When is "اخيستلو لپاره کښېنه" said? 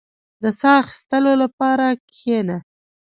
0.81-2.57